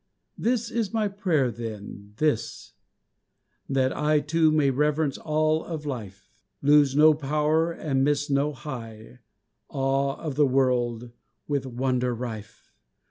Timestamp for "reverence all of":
4.71-5.85